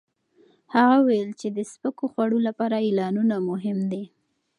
هغه 0.75 0.95
وویل 1.01 1.29
چې 1.39 1.47
د 1.57 1.59
سپکو 1.71 2.05
خوړو 2.13 2.39
لپاره 2.47 2.75
اعلانونه 2.87 3.35
مهم 3.49 3.77
دي. 3.91 4.03